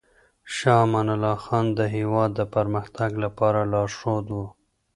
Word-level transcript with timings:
شاه 0.55 0.81
امان 0.85 1.07
الله 1.15 1.37
خان 1.45 1.65
د 1.79 1.79
هېواد 1.95 2.29
د 2.35 2.41
پرمختګ 2.55 3.11
لپاره 3.23 3.59
لارښود 3.71 4.27
و. 4.35 4.41